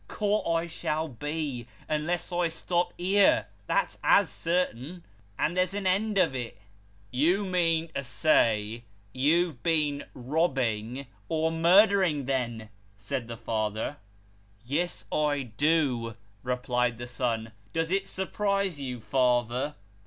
Caught 0.07 0.57
I 0.57 0.65
shall 0.65 1.07
be, 1.09 1.67
unless 1.87 2.31
I 2.31 2.47
stop 2.47 2.91
here; 2.97 3.45
that's 3.67 3.99
as 4.03 4.31
certain. 4.31 5.03
And 5.37 5.55
there's 5.55 5.75
an 5.75 5.85
end 5.85 6.17
of 6.17 6.33
it."" 6.33 6.57
You 7.23 7.45
mean 7.45 7.89
to 7.93 8.03
say, 8.03 8.83
you've 9.13 9.61
been 9.61 10.05
robbing, 10.15 11.05
or 11.29 11.51
murdering, 11.51 12.25
then?" 12.25 12.69
said 13.07 13.27
the 13.27 13.37
father." 13.37 13.97
Yes, 14.65 15.05
I 15.11 15.43
do," 15.43 16.15
replied 16.41 16.97
the 16.97 17.05
son." 17.05 17.51
Does 17.71 17.91
it 17.91 18.07
surprise 18.07 18.81
you, 18.81 18.99
father 18.99 19.75